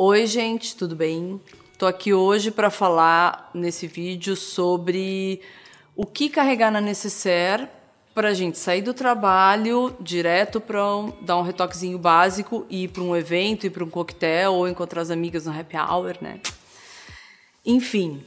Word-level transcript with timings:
Oi, 0.00 0.28
gente, 0.28 0.76
tudo 0.76 0.94
bem? 0.94 1.40
Tô 1.76 1.84
aqui 1.84 2.14
hoje 2.14 2.52
para 2.52 2.70
falar 2.70 3.50
nesse 3.52 3.88
vídeo 3.88 4.36
sobre 4.36 5.40
o 5.96 6.06
que 6.06 6.28
carregar 6.28 6.70
na 6.70 6.80
necessaire 6.80 7.66
para 8.14 8.28
a 8.28 8.32
gente 8.32 8.58
sair 8.58 8.80
do 8.80 8.94
trabalho 8.94 9.92
direto 9.98 10.60
para 10.60 10.86
um, 10.96 11.12
dar 11.20 11.36
um 11.36 11.42
retoquezinho 11.42 11.98
básico 11.98 12.64
e 12.70 12.84
ir 12.84 12.88
para 12.90 13.02
um 13.02 13.16
evento, 13.16 13.66
ir 13.66 13.70
para 13.70 13.82
um 13.82 13.90
coquetel 13.90 14.54
ou 14.54 14.68
encontrar 14.68 15.02
as 15.02 15.10
amigas 15.10 15.46
no 15.46 15.58
happy 15.58 15.76
hour, 15.76 16.16
né? 16.20 16.38
Enfim, 17.66 18.22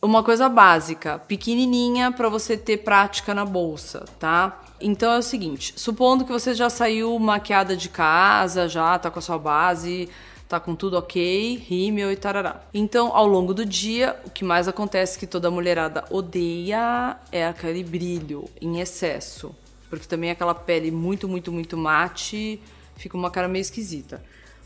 uma 0.00 0.22
coisa 0.22 0.48
básica, 0.48 1.18
pequenininha 1.18 2.12
para 2.12 2.28
você 2.28 2.56
ter 2.56 2.76
prática 2.76 3.34
na 3.34 3.44
bolsa, 3.44 4.04
tá? 4.20 4.62
Então 4.80 5.12
é 5.12 5.18
o 5.18 5.22
seguinte, 5.22 5.74
supondo 5.76 6.24
que 6.24 6.30
você 6.30 6.54
já 6.54 6.70
saiu 6.70 7.18
maquiada 7.18 7.76
de 7.76 7.88
casa, 7.88 8.68
já 8.68 8.96
tá 8.96 9.10
com 9.10 9.18
a 9.18 9.22
sua 9.22 9.38
base, 9.38 10.08
tá 10.48 10.60
com 10.60 10.74
tudo 10.74 10.96
ok, 10.96 11.56
rímel 11.56 12.12
e 12.12 12.16
tarará. 12.16 12.62
Então, 12.72 13.14
ao 13.14 13.26
longo 13.26 13.52
do 13.52 13.64
dia, 13.64 14.16
o 14.24 14.30
que 14.30 14.44
mais 14.44 14.68
acontece 14.68 15.18
que 15.18 15.26
toda 15.26 15.50
mulherada 15.50 16.04
odeia 16.10 17.16
é 17.32 17.46
aquele 17.46 17.82
brilho 17.82 18.48
em 18.60 18.80
excesso, 18.80 19.54
porque 19.90 20.06
também 20.06 20.30
aquela 20.30 20.54
pele 20.54 20.90
muito, 20.90 21.28
muito, 21.28 21.50
muito 21.50 21.76
mate, 21.76 22.60
fica 22.96 23.16
uma 23.16 23.30
cara 23.30 23.48
meio 23.48 23.62
esquisita. 23.62 24.22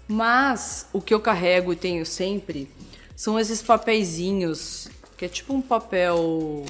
Mas 0.06 0.86
o 0.92 1.00
que 1.00 1.14
eu 1.14 1.20
carrego 1.20 1.72
e 1.72 1.76
tenho 1.76 2.04
sempre 2.04 2.70
são 3.16 3.38
esses 3.38 3.62
papeizinhos, 3.62 4.88
que 5.16 5.24
é 5.24 5.28
tipo 5.28 5.54
um 5.54 5.62
papel 5.62 6.64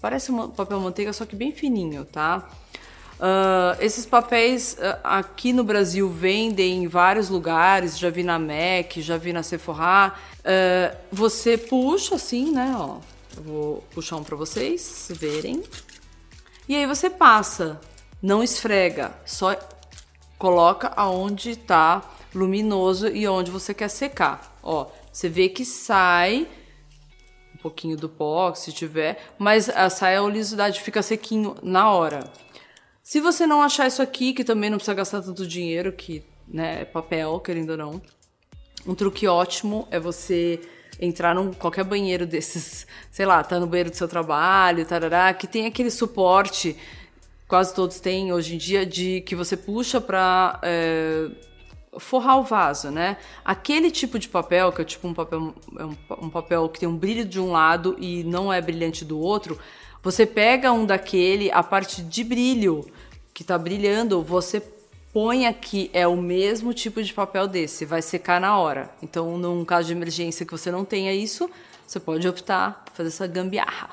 parece 0.00 0.32
um 0.32 0.48
papel 0.48 0.80
manteiga, 0.80 1.12
só 1.12 1.24
que 1.24 1.36
bem 1.36 1.52
fininho, 1.52 2.04
tá? 2.04 2.50
Uh, 3.22 3.78
esses 3.78 4.04
papéis 4.04 4.76
uh, 4.80 4.98
aqui 5.04 5.52
no 5.52 5.62
Brasil 5.62 6.10
vendem 6.10 6.82
em 6.82 6.88
vários 6.88 7.28
lugares, 7.28 7.96
já 7.96 8.10
vi 8.10 8.24
na 8.24 8.36
MAC, 8.36 9.00
já 9.00 9.16
vi 9.16 9.32
na 9.32 9.44
Sephora. 9.44 10.12
Uh, 10.40 10.96
você 11.12 11.56
puxa 11.56 12.16
assim, 12.16 12.50
né? 12.50 12.74
Ó, 12.76 12.98
vou 13.40 13.84
puxar 13.94 14.16
um 14.16 14.24
para 14.24 14.34
vocês 14.34 15.06
verem. 15.12 15.62
E 16.68 16.74
aí 16.74 16.84
você 16.84 17.08
passa, 17.08 17.80
não 18.20 18.42
esfrega, 18.42 19.12
só 19.24 19.56
coloca 20.36 20.92
aonde 20.96 21.54
tá 21.54 22.02
luminoso 22.34 23.06
e 23.06 23.28
onde 23.28 23.52
você 23.52 23.72
quer 23.72 23.88
secar. 23.88 24.58
Ó, 24.60 24.88
você 25.12 25.28
vê 25.28 25.48
que 25.48 25.64
sai 25.64 26.48
um 27.54 27.58
pouquinho 27.58 27.96
do 27.96 28.08
pó, 28.08 28.52
se 28.52 28.72
tiver, 28.72 29.32
mas 29.38 29.68
a, 29.68 29.88
sai 29.88 30.16
a 30.16 30.22
oleosidade, 30.24 30.80
fica 30.80 31.00
sequinho 31.02 31.54
na 31.62 31.88
hora. 31.88 32.28
Se 33.02 33.20
você 33.20 33.46
não 33.46 33.62
achar 33.62 33.88
isso 33.88 34.00
aqui, 34.00 34.32
que 34.32 34.44
também 34.44 34.70
não 34.70 34.78
precisa 34.78 34.94
gastar 34.94 35.22
tanto 35.22 35.46
dinheiro, 35.46 35.92
que 35.92 36.22
né, 36.46 36.82
é 36.82 36.84
papel, 36.84 37.40
querendo 37.40 37.70
ou 37.70 37.76
não, 37.76 38.02
um 38.86 38.94
truque 38.94 39.26
ótimo 39.26 39.88
é 39.90 39.98
você 39.98 40.60
entrar 41.00 41.34
num 41.34 41.52
qualquer 41.52 41.84
banheiro 41.84 42.26
desses, 42.26 42.86
sei 43.10 43.26
lá, 43.26 43.42
tá 43.42 43.58
no 43.58 43.66
banheiro 43.66 43.90
do 43.90 43.96
seu 43.96 44.06
trabalho, 44.06 44.86
tarará, 44.86 45.34
que 45.34 45.48
tem 45.48 45.66
aquele 45.66 45.90
suporte, 45.90 46.76
quase 47.48 47.74
todos 47.74 47.98
têm 47.98 48.32
hoje 48.32 48.54
em 48.54 48.58
dia, 48.58 48.86
de 48.86 49.20
que 49.22 49.34
você 49.34 49.56
puxa 49.56 50.00
para 50.00 50.60
é, 50.62 51.28
forrar 51.98 52.38
o 52.38 52.44
vaso, 52.44 52.90
né? 52.90 53.16
Aquele 53.44 53.90
tipo 53.90 54.18
de 54.18 54.28
papel, 54.28 54.70
que 54.72 54.82
é 54.82 54.84
tipo 54.84 55.08
um 55.08 55.14
papel, 55.14 55.54
é 55.76 55.84
um 56.14 56.30
papel 56.30 56.68
que 56.68 56.80
tem 56.80 56.88
um 56.88 56.96
brilho 56.96 57.24
de 57.24 57.40
um 57.40 57.50
lado 57.50 57.96
e 57.98 58.22
não 58.24 58.52
é 58.52 58.60
brilhante 58.60 59.04
do 59.04 59.18
outro, 59.18 59.58
você 60.02 60.26
pega 60.26 60.72
um 60.72 60.84
daquele, 60.84 61.50
a 61.52 61.62
parte 61.62 62.02
de 62.02 62.24
brilho 62.24 62.84
que 63.32 63.42
está 63.42 63.56
brilhando, 63.56 64.22
você 64.22 64.62
põe 65.12 65.46
aqui, 65.46 65.90
é 65.92 66.06
o 66.06 66.16
mesmo 66.16 66.72
tipo 66.72 67.02
de 67.02 67.12
papel 67.12 67.46
desse, 67.46 67.84
vai 67.84 68.02
secar 68.02 68.40
na 68.40 68.58
hora. 68.58 68.90
Então, 69.02 69.38
num 69.38 69.64
caso 69.64 69.88
de 69.88 69.92
emergência 69.92 70.44
que 70.44 70.52
você 70.52 70.70
não 70.70 70.84
tenha 70.84 71.12
isso, 71.12 71.48
você 71.86 72.00
pode 72.00 72.26
optar 72.26 72.82
por 72.84 72.94
fazer 72.94 73.08
essa 73.08 73.26
gambiarra. 73.26 73.90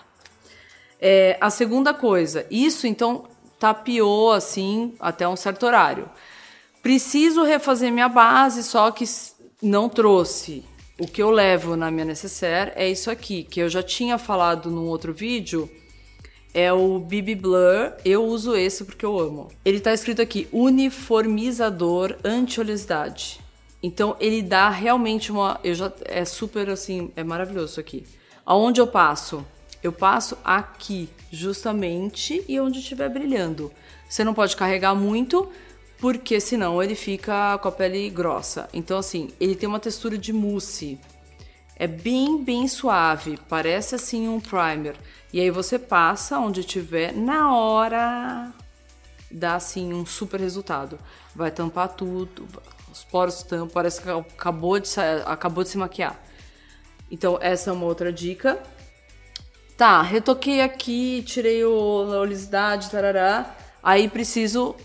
É, 1.00 1.38
a 1.40 1.50
segunda 1.50 1.94
coisa, 1.94 2.46
isso 2.50 2.88
então 2.88 3.26
tapiou 3.60 4.32
assim 4.32 4.96
até 5.00 5.28
um 5.28 5.36
certo 5.36 5.66
horário. 5.66 6.10
Preciso 6.82 7.44
refazer 7.44 7.92
minha 7.92 8.10
base, 8.10 8.64
só 8.64 8.90
que 8.90 9.04
não 9.62 9.90
trouxe. 9.90 10.64
O 10.98 11.08
que 11.08 11.22
eu 11.22 11.30
levo 11.30 11.76
na 11.76 11.92
minha 11.92 12.06
necessaire 12.06 12.72
é 12.76 12.90
isso 12.90 13.12
aqui, 13.12 13.44
que 13.44 13.60
eu 13.60 13.70
já 13.70 13.84
tinha 13.84 14.18
falado 14.18 14.72
num 14.72 14.88
outro 14.88 15.14
vídeo, 15.14 15.70
é 16.54 16.72
o 16.72 17.00
BB 17.00 17.36
Blur. 17.36 17.94
Eu 18.04 18.26
uso 18.26 18.56
esse 18.56 18.84
porque 18.84 19.06
eu 19.06 19.20
amo. 19.20 19.50
Ele 19.64 19.80
tá 19.80 19.94
escrito 19.94 20.22
aqui: 20.22 20.48
uniformizador 20.52 22.18
anti-oleosidade. 22.24 23.40
Então 23.82 24.16
ele 24.20 24.42
dá 24.42 24.70
realmente 24.70 25.32
uma. 25.32 25.60
Eu 25.64 25.74
já 25.74 25.92
é 26.06 26.26
super 26.26 26.70
assim, 26.70 27.12
é 27.16 27.24
maravilhoso 27.24 27.72
isso 27.72 27.80
aqui. 27.80 28.06
Aonde 28.46 28.82
eu 28.82 28.88
passo? 28.88 29.46
Eu 29.82 29.94
passo 29.94 30.38
aqui, 30.44 31.08
justamente, 31.32 32.44
e 32.48 32.60
onde 32.60 32.80
estiver 32.80 33.08
brilhando. 33.08 33.72
Você 34.10 34.26
não 34.26 34.34
pode 34.34 34.56
carregar 34.58 34.94
muito, 34.94 35.48
porque 36.00 36.40
senão 36.40 36.84
ele 36.84 36.96
fica 36.96 37.58
com 37.60 37.68
a 37.70 37.72
pele 37.72 38.10
grossa. 38.10 38.68
Então, 38.74 38.98
assim, 38.98 39.30
ele 39.40 39.56
tem 39.56 39.70
uma 39.70 39.80
textura 39.80 40.18
de 40.18 40.34
mousse. 40.34 41.00
É 41.80 41.88
bem, 41.88 42.44
bem 42.44 42.68
suave, 42.68 43.40
parece 43.48 43.96
assim 43.96 44.28
um 44.28 44.40
primer. 44.40 44.98
E 45.32 45.40
aí 45.40 45.50
você 45.50 45.80
passa 45.80 46.38
onde 46.38 46.62
tiver, 46.62 47.14
na 47.14 47.56
hora 47.56 48.52
dá 49.32 49.56
assim 49.56 49.94
um 49.94 50.06
super 50.06 50.42
resultado. 50.42 51.00
Vai 51.34 51.52
tampar 51.52 51.88
tudo, 51.88 52.46
os 52.92 53.06
poros 53.06 53.44
tampam, 53.44 53.70
parece 53.70 54.02
que 54.02 54.10
acabou 54.10 54.78
de, 54.78 54.90
acabou 55.26 55.64
de 55.64 55.70
se 55.70 55.78
maquiar. 55.78 56.22
Então, 57.10 57.38
essa 57.42 57.70
é 57.70 57.74
uma 57.74 57.86
outra 57.86 58.12
dica. 58.12 58.62
Tá, 59.78 60.02
retoquei 60.02 60.62
aqui, 60.62 61.24
tirei 61.26 61.64
o, 61.64 61.72
a 62.12 62.20
oleosidade, 62.20 62.92
tarará. 62.92 63.56
Aí 63.82 64.10
preciso 64.10 64.76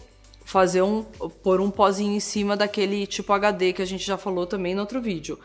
fazer 0.45 0.83
um, 0.83 1.03
pôr 1.43 1.61
um 1.61 1.71
pozinho 1.71 2.13
em 2.13 2.21
cima 2.21 2.57
daquele 2.57 3.05
tipo 3.05 3.33
HD 3.33 3.73
que 3.73 3.83
a 3.83 3.87
gente 3.87 4.05
já 4.05 4.17
falou 4.17 4.47
também 4.47 4.75
no 4.75 4.83
outro 4.83 5.01
vídeo. 5.01 5.39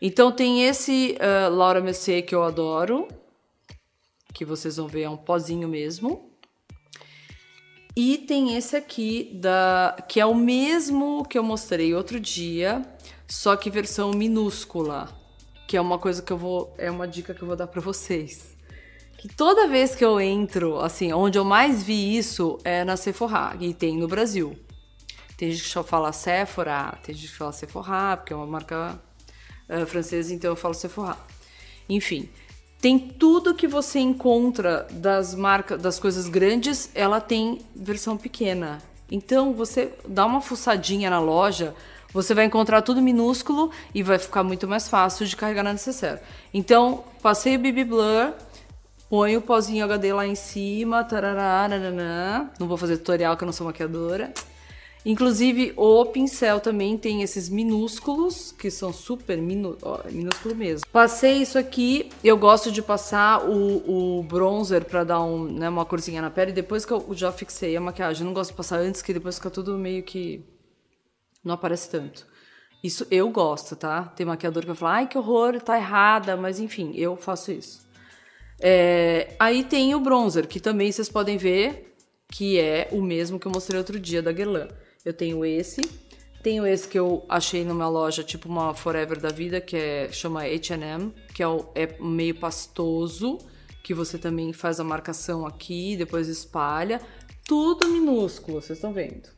Então 0.00 0.32
tem 0.32 0.64
esse 0.64 1.16
uh, 1.20 1.54
Laura 1.54 1.80
Mercier 1.80 2.24
que 2.24 2.34
eu 2.34 2.42
adoro, 2.42 3.08
que 4.32 4.44
vocês 4.44 4.76
vão 4.76 4.88
ver 4.88 5.02
é 5.02 5.10
um 5.10 5.16
pozinho 5.16 5.68
mesmo. 5.68 6.30
E 7.96 8.18
tem 8.18 8.56
esse 8.56 8.74
aqui 8.74 9.30
da 9.34 9.96
que 10.08 10.18
é 10.18 10.26
o 10.26 10.34
mesmo 10.34 11.24
que 11.24 11.38
eu 11.38 11.44
mostrei 11.44 11.94
outro 11.94 12.18
dia, 12.18 12.82
só 13.28 13.54
que 13.54 13.70
versão 13.70 14.10
minúscula, 14.10 15.08
que 15.68 15.76
é 15.76 15.80
uma 15.80 15.96
coisa 15.96 16.20
que 16.20 16.32
eu 16.32 16.36
vou 16.36 16.74
é 16.76 16.90
uma 16.90 17.06
dica 17.06 17.32
que 17.32 17.42
eu 17.42 17.46
vou 17.46 17.56
dar 17.56 17.68
para 17.68 17.80
vocês. 17.80 18.56
Que 19.16 19.28
toda 19.28 19.68
vez 19.68 19.94
que 19.94 20.04
eu 20.04 20.20
entro, 20.20 20.80
assim, 20.80 21.12
onde 21.12 21.38
eu 21.38 21.44
mais 21.44 21.84
vi 21.84 22.16
isso 22.16 22.58
é 22.64 22.84
na 22.84 22.96
Sephora, 22.96 23.56
e 23.60 23.72
tem 23.72 23.96
no 23.96 24.08
Brasil. 24.08 24.58
Tem 25.36 25.50
gente 25.52 25.62
que 25.62 25.82
fala 25.84 26.12
Sephora, 26.12 26.98
tem 27.02 27.14
gente 27.14 27.30
que 27.30 27.38
fala 27.38 27.52
Sephora, 27.52 28.16
porque 28.16 28.32
é 28.32 28.36
uma 28.36 28.46
marca 28.46 29.00
uh, 29.68 29.86
francesa, 29.86 30.32
então 30.34 30.50
eu 30.50 30.56
falo 30.56 30.74
Sephora. 30.74 31.16
Enfim, 31.88 32.28
tem 32.80 32.98
tudo 32.98 33.54
que 33.54 33.66
você 33.66 33.98
encontra 33.98 34.86
das 34.90 35.34
marcas, 35.34 35.80
das 35.80 35.98
coisas 35.98 36.28
grandes, 36.28 36.90
ela 36.94 37.20
tem 37.20 37.60
versão 37.74 38.16
pequena. 38.16 38.78
Então 39.10 39.52
você 39.52 39.92
dá 40.06 40.26
uma 40.26 40.40
fuçadinha 40.40 41.08
na 41.10 41.20
loja, 41.20 41.74
você 42.12 42.32
vai 42.32 42.44
encontrar 42.44 42.82
tudo 42.82 43.02
minúsculo 43.02 43.70
e 43.94 44.02
vai 44.02 44.18
ficar 44.18 44.44
muito 44.44 44.68
mais 44.68 44.88
fácil 44.88 45.26
de 45.26 45.34
carregar 45.34 45.64
na 45.64 45.72
necessaire. 45.72 46.20
Então, 46.52 47.02
passei 47.20 47.56
o 47.56 47.58
BB 47.58 47.84
Blur, 47.84 48.32
põe 49.10 49.36
o 49.36 49.40
pozinho 49.40 49.84
HD 49.84 50.12
lá 50.12 50.24
em 50.24 50.36
cima, 50.36 51.02
tarará, 51.02 51.68
nananã. 51.68 52.50
não 52.58 52.68
vou 52.68 52.76
fazer 52.76 52.98
tutorial 52.98 53.36
que 53.36 53.42
eu 53.42 53.46
não 53.46 53.52
sou 53.52 53.66
maquiadora. 53.66 54.32
Inclusive, 55.04 55.74
o 55.76 56.06
pincel 56.06 56.60
também 56.60 56.96
tem 56.96 57.20
esses 57.20 57.50
minúsculos, 57.50 58.52
que 58.52 58.70
são 58.70 58.90
super 58.90 59.36
minu 59.36 59.76
ó, 59.82 60.00
minúsculo 60.10 60.54
mesmo. 60.54 60.86
Passei 60.90 61.42
isso 61.42 61.58
aqui, 61.58 62.10
eu 62.22 62.38
gosto 62.38 62.72
de 62.72 62.80
passar 62.80 63.44
o, 63.46 64.18
o 64.18 64.22
bronzer 64.22 64.84
pra 64.86 65.04
dar 65.04 65.20
um, 65.22 65.44
né, 65.44 65.68
uma 65.68 65.84
corzinha 65.84 66.22
na 66.22 66.30
pele. 66.30 66.52
Depois 66.52 66.86
que 66.86 66.92
eu 66.92 67.06
já 67.12 67.30
fixei 67.30 67.76
a 67.76 67.80
maquiagem, 67.80 68.22
eu 68.22 68.26
não 68.26 68.34
gosto 68.34 68.50
de 68.50 68.56
passar 68.56 68.78
antes, 68.78 69.02
que 69.02 69.12
depois 69.12 69.36
fica 69.36 69.50
tudo 69.50 69.76
meio 69.76 70.02
que... 70.02 70.42
Não 71.44 71.54
aparece 71.54 71.90
tanto. 71.90 72.26
Isso 72.82 73.06
eu 73.10 73.28
gosto, 73.28 73.76
tá? 73.76 74.04
Tem 74.04 74.24
maquiador 74.24 74.62
que 74.62 74.68
vai 74.68 74.76
falar, 74.76 74.92
ai 74.94 75.06
que 75.06 75.18
horror, 75.18 75.60
tá 75.60 75.76
errada, 75.76 76.34
mas 76.34 76.58
enfim, 76.58 76.92
eu 76.94 77.14
faço 77.14 77.52
isso. 77.52 77.86
É, 78.58 79.34
aí 79.38 79.64
tem 79.64 79.94
o 79.94 80.00
bronzer, 80.00 80.48
que 80.48 80.60
também 80.60 80.90
vocês 80.90 81.10
podem 81.10 81.36
ver 81.36 81.94
que 82.28 82.58
é 82.58 82.88
o 82.90 83.02
mesmo 83.02 83.38
que 83.38 83.46
eu 83.46 83.52
mostrei 83.52 83.78
outro 83.78 84.00
dia 84.00 84.22
da 84.22 84.32
Guerlain. 84.32 84.68
Eu 85.04 85.12
tenho 85.12 85.44
esse. 85.44 85.80
Tenho 86.42 86.66
esse 86.66 86.86
que 86.88 86.98
eu 86.98 87.24
achei 87.28 87.64
numa 87.64 87.88
loja, 87.88 88.22
tipo 88.22 88.48
uma 88.48 88.74
Forever 88.74 89.20
da 89.20 89.30
vida, 89.30 89.60
que 89.60 89.76
é 89.76 90.08
chama 90.12 90.42
H&M, 90.42 91.12
que 91.34 91.42
é, 91.42 91.46
é 91.74 91.96
meio 92.00 92.34
pastoso, 92.34 93.38
que 93.82 93.94
você 93.94 94.18
também 94.18 94.52
faz 94.52 94.78
a 94.78 94.84
marcação 94.84 95.46
aqui, 95.46 95.96
depois 95.96 96.28
espalha. 96.28 97.00
Tudo 97.46 97.88
minúsculo, 97.88 98.60
vocês 98.60 98.78
estão 98.78 98.92
vendo. 98.92 99.28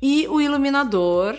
E 0.00 0.26
o 0.28 0.40
iluminador, 0.40 1.36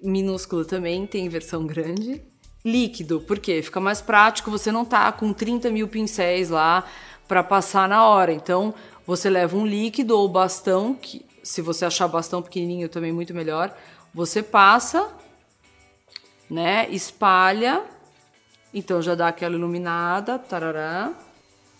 Minúsculo 0.00 0.64
também 0.64 1.06
tem 1.06 1.28
versão 1.28 1.66
grande. 1.66 2.22
Líquido, 2.64 3.20
porque 3.20 3.62
fica 3.62 3.80
mais 3.80 4.00
prático, 4.00 4.50
você 4.50 4.70
não 4.70 4.84
tá 4.84 5.10
com 5.12 5.32
30 5.32 5.70
mil 5.70 5.88
pincéis 5.88 6.50
lá 6.50 6.84
para 7.26 7.42
passar 7.42 7.88
na 7.88 8.06
hora. 8.06 8.32
Então, 8.32 8.74
você 9.06 9.30
leva 9.30 9.56
um 9.56 9.66
líquido 9.66 10.16
ou 10.16 10.28
bastão, 10.28 10.94
que 10.94 11.24
se 11.48 11.62
você 11.62 11.86
achar 11.86 12.06
bastão 12.06 12.42
pequenininho 12.42 12.90
também 12.90 13.10
muito 13.10 13.32
melhor, 13.32 13.74
você 14.12 14.42
passa, 14.42 15.08
né? 16.50 16.86
Espalha, 16.90 17.82
então 18.72 19.00
já 19.00 19.14
dá 19.14 19.28
aquela 19.28 19.54
iluminada, 19.54 20.38
tarará. 20.38 21.10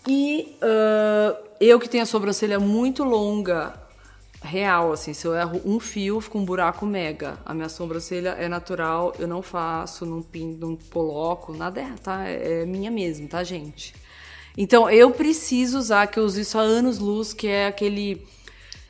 E 0.07 0.57
uh, 0.57 1.37
eu 1.61 1.79
que 1.79 1.87
tenho 1.87 2.01
a 2.01 2.07
sobrancelha 2.07 2.59
muito 2.59 3.03
longa, 3.03 3.79
real, 4.41 4.91
assim, 4.91 5.13
se 5.13 5.27
eu 5.27 5.35
erro 5.35 5.61
um 5.63 5.79
fio, 5.79 6.19
fica 6.19 6.39
um 6.39 6.45
buraco 6.45 6.83
mega. 6.87 7.37
A 7.45 7.53
minha 7.53 7.69
sobrancelha 7.69 8.29
é 8.39 8.49
natural, 8.49 9.13
eu 9.19 9.27
não 9.27 9.43
faço, 9.43 10.03
não 10.03 10.23
pinto, 10.23 10.65
não 10.65 10.75
coloco, 10.75 11.53
nada 11.53 11.79
é, 11.79 11.93
tá? 12.01 12.27
É 12.27 12.65
minha 12.65 12.89
mesmo, 12.89 13.27
tá, 13.27 13.43
gente? 13.43 13.93
Então 14.57 14.89
eu 14.89 15.11
preciso 15.11 15.77
usar, 15.77 16.07
que 16.07 16.19
eu 16.19 16.23
uso 16.23 16.41
isso 16.41 16.57
há 16.57 16.61
anos 16.61 16.97
luz, 16.97 17.33
que 17.33 17.47
é 17.47 17.67
aquele. 17.67 18.27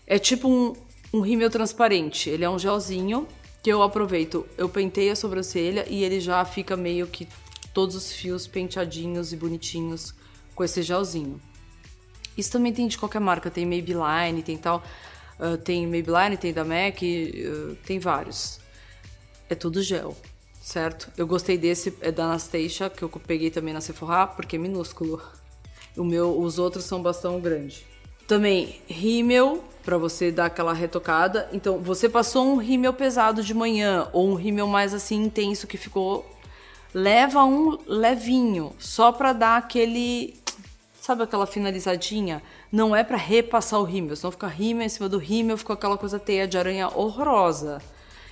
É 0.09 0.17
tipo 0.17 0.49
um, 0.49 0.73
um 1.13 1.21
rímel 1.21 1.51
transparente. 1.51 2.31
Ele 2.31 2.43
é 2.43 2.49
um 2.49 2.57
gelzinho 2.57 3.27
que 3.61 3.71
eu 3.71 3.83
aproveito. 3.83 4.43
Eu 4.57 4.67
pentei 4.67 5.11
a 5.11 5.15
sobrancelha 5.15 5.85
e 5.87 6.03
ele 6.03 6.19
já 6.19 6.43
fica 6.43 6.75
meio 6.75 7.05
que 7.05 7.27
todos 7.75 7.95
os 7.95 8.11
fios 8.11 8.47
penteadinhos 8.47 9.31
e 9.31 9.37
bonitinhos 9.37 10.15
com 10.55 10.63
esse 10.63 10.81
gelzinho. 10.81 11.39
Isso 12.35 12.51
também 12.51 12.73
tem 12.73 12.87
de 12.87 12.97
qualquer 12.97 13.19
marca, 13.19 13.51
tem 13.51 13.67
Maybelline, 13.67 14.41
tem 14.41 14.57
tal. 14.57 14.83
Uh, 15.39 15.57
tem 15.57 15.85
Maybelline, 15.85 16.37
tem 16.37 16.51
da 16.51 16.65
MAC, 16.65 17.03
uh, 17.03 17.75
tem 17.85 17.99
vários. 17.99 18.59
É 19.47 19.53
tudo 19.53 19.81
gel, 19.83 20.17
certo? 20.61 21.11
Eu 21.15 21.27
gostei 21.27 21.57
desse, 21.57 21.93
é 22.01 22.11
da 22.11 22.25
Anastasia, 22.25 22.89
que 22.89 23.03
eu 23.03 23.09
peguei 23.09 23.51
também 23.51 23.73
na 23.73 23.81
Sephora, 23.81 24.25
porque 24.25 24.55
é 24.55 24.59
minúsculo. 24.59 25.21
O 25.95 26.03
meu, 26.03 26.39
os 26.39 26.57
outros 26.57 26.85
são 26.85 27.01
bastante 27.01 27.41
grande. 27.41 27.85
Também 28.27 28.81
rímel 28.87 29.63
para 29.83 29.97
você 29.97 30.31
dar 30.31 30.45
aquela 30.45 30.73
retocada. 30.73 31.49
Então, 31.51 31.79
você 31.79 32.07
passou 32.07 32.45
um 32.45 32.57
rímel 32.57 32.93
pesado 32.93 33.43
de 33.43 33.53
manhã 33.53 34.07
ou 34.13 34.29
um 34.29 34.35
rímel 34.35 34.67
mais 34.67 34.93
assim 34.93 35.23
intenso 35.23 35.67
que 35.67 35.77
ficou 35.77 36.25
leva 36.93 37.43
um 37.43 37.77
levinho, 37.87 38.73
só 38.79 39.11
para 39.11 39.31
dar 39.31 39.57
aquele 39.57 40.39
sabe 40.99 41.23
aquela 41.23 41.47
finalizadinha? 41.47 42.41
Não 42.71 42.95
é 42.95 43.03
para 43.03 43.17
repassar 43.17 43.79
o 43.79 43.83
rímel, 43.83 44.15
senão 44.15 44.31
fica 44.31 44.47
rímel 44.47 44.85
em 44.85 44.89
cima 44.89 45.09
do 45.09 45.17
rímel, 45.17 45.57
fica 45.57 45.73
aquela 45.73 45.97
coisa 45.97 46.19
teia 46.19 46.47
de 46.47 46.57
aranha 46.57 46.87
horrorosa. 46.87 47.81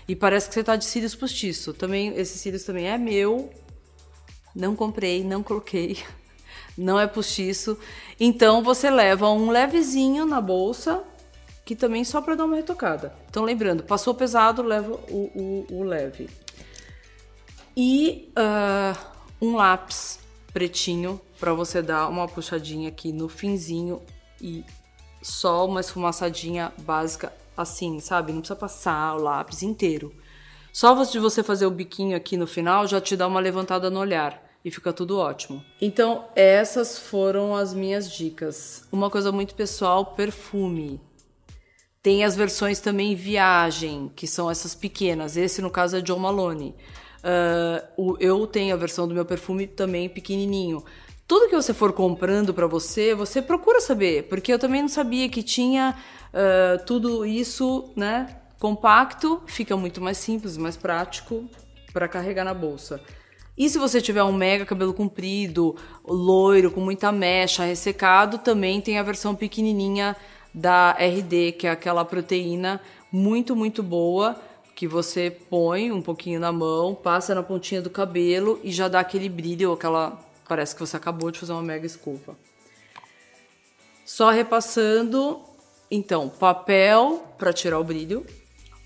E 0.08 0.16
parece 0.16 0.48
que 0.48 0.54
você 0.54 0.64
tá 0.64 0.76
de 0.76 0.86
cílios 0.86 1.16
postiço. 1.16 1.74
Também 1.74 2.14
esse 2.16 2.38
cílios 2.38 2.64
também 2.64 2.88
é 2.88 2.98
meu. 2.98 3.50
Não 4.56 4.76
comprei, 4.76 5.24
não 5.24 5.44
coloquei 5.44 5.98
não 6.78 7.00
é 7.00 7.08
postiço. 7.08 7.78
Então 8.20 8.64
você 8.64 8.90
leva 8.90 9.30
um 9.30 9.50
levezinho 9.50 10.26
na 10.26 10.40
bolsa, 10.40 11.04
que 11.68 11.76
também 11.76 12.06
só 12.06 12.22
para 12.22 12.34
dar 12.34 12.46
uma 12.46 12.56
retocada. 12.56 13.14
Então 13.30 13.44
lembrando, 13.44 13.84
passou 13.84 14.16
pesado, 14.16 14.64
leva 14.64 14.94
o, 15.10 15.66
o, 15.70 15.80
o 15.80 15.84
leve. 15.84 16.30
E 17.76 18.32
uh, 18.38 18.98
um 19.42 19.58
lápis 19.58 20.18
pretinho 20.54 21.20
para 21.38 21.54
você 21.54 21.82
dar 21.82 22.08
uma 22.08 22.26
puxadinha 22.26 22.88
aqui 22.88 23.12
no 23.12 23.28
finzinho 23.28 24.02
e 24.42 24.64
só 25.22 25.66
uma 25.66 25.82
esfumaçadinha 25.82 26.72
básica 26.84 27.34
assim, 27.58 28.00
sabe? 28.00 28.32
Não 28.32 28.40
precisa 28.40 28.58
passar 28.58 29.18
o 29.18 29.22
lápis 29.22 29.62
inteiro. 29.62 30.14
Só 30.72 30.94
de 31.04 31.20
você 31.20 31.44
fazer 31.44 31.66
o 31.66 31.72
biquinho 31.72 32.16
aqui 32.16 32.38
no 32.38 32.48
final 32.48 32.88
já 32.88 33.02
te 33.02 33.18
dá 33.18 33.28
uma 33.28 33.42
levantada 33.42 33.90
no 33.90 34.00
olhar 34.00 34.42
e 34.64 34.72
fica 34.72 34.94
tudo 34.94 35.18
ótimo. 35.18 35.62
Então, 35.82 36.30
essas 36.34 36.98
foram 36.98 37.54
as 37.54 37.74
minhas 37.74 38.10
dicas. 38.10 38.88
Uma 38.90 39.10
coisa 39.10 39.34
muito 39.34 39.54
pessoal, 39.54 40.06
perfume. 40.06 41.02
Tem 42.08 42.24
as 42.24 42.38
versões 42.38 42.80
também 42.80 43.16
viagem, 43.16 44.10
que 44.16 44.26
são 44.26 44.50
essas 44.50 44.74
pequenas. 44.74 45.36
Esse, 45.36 45.62
no 45.62 45.70
caso, 45.70 45.98
é 45.98 46.00
John 46.00 46.20
Malone. 46.20 46.74
Uh, 47.98 48.16
eu 48.18 48.48
tenho 48.48 48.74
a 48.74 48.78
versão 48.78 49.06
do 49.06 49.14
meu 49.14 49.26
perfume 49.26 49.68
também 49.68 50.08
pequenininho. 50.08 50.86
Tudo 51.28 51.50
que 51.50 51.56
você 51.58 51.74
for 51.74 51.92
comprando 51.92 52.54
para 52.54 52.66
você, 52.66 53.14
você 53.14 53.42
procura 53.42 53.82
saber, 53.82 54.24
porque 54.30 54.54
eu 54.54 54.58
também 54.58 54.82
não 54.82 54.88
sabia 54.88 55.28
que 55.28 55.44
tinha 55.44 55.98
uh, 56.30 56.86
tudo 56.86 57.26
isso, 57.26 57.92
né? 57.94 58.38
Compacto, 58.58 59.42
fica 59.46 59.76
muito 59.76 60.00
mais 60.00 60.18
simples, 60.18 60.56
mais 60.56 60.78
prático 60.78 61.44
para 61.92 62.08
carregar 62.08 62.46
na 62.46 62.54
bolsa. 62.54 63.02
E 63.58 63.68
se 63.68 63.78
você 63.78 64.00
tiver 64.00 64.24
um 64.24 64.32
mega 64.32 64.66
cabelo 64.66 64.94
comprido, 64.94 65.76
loiro, 66.06 66.72
com 66.72 66.80
muita 66.80 67.12
mecha, 67.12 67.66
ressecado, 67.66 68.38
também 68.38 68.80
tem 68.80 68.98
a 68.98 69.04
versão 69.04 69.36
pequenininha 69.36 70.16
da 70.58 70.94
RD, 70.94 71.52
que 71.52 71.68
é 71.68 71.70
aquela 71.70 72.04
proteína 72.04 72.82
muito, 73.12 73.56
muito 73.56 73.84
boa, 73.84 74.36
que 74.76 74.88
você 74.88 75.30
põe 75.30 75.92
um 75.92 76.02
pouquinho 76.02 76.40
na 76.40 76.52
mão, 76.52 76.96
passa 76.96 77.36
na 77.36 77.44
pontinha 77.44 77.80
do 77.80 77.92
cabelo 77.92 78.60
e 78.64 78.72
já 78.72 78.88
dá 78.88 79.00
aquele 79.00 79.30
brilho, 79.30 79.72
aquela 79.72 80.20
parece 80.48 80.74
que 80.74 80.82
você 80.82 80.98
acabou 80.98 81.30
de 81.30 81.40
fazer 81.40 81.52
uma 81.52 81.62
mega 81.62 81.86
escova. 81.86 82.36
Só 84.04 84.32
repassando, 84.32 85.42
então, 85.92 86.28
papel 86.28 87.24
para 87.38 87.54
tirar 87.54 87.80
o 87.80 87.84
brilho, 87.84 88.26